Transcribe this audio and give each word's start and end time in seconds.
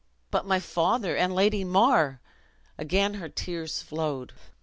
"But 0.31 0.47
my 0.47 0.59
father, 0.59 1.15
and 1.15 1.35
Lady 1.35 1.63
Mar?" 1.63 2.21
And 2.75 2.87
again 2.89 3.13
her 3.21 3.29
tears 3.29 3.83
flowed. 3.83 4.33